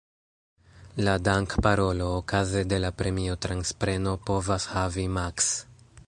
La 1.07 1.13
dank-"parolo" 1.27 2.07
okaze 2.21 2.63
de 2.73 2.79
la 2.85 2.91
premio-transpreno 3.01 4.13
povas 4.31 4.69
havi 4.75 5.05
maks. 5.19 5.55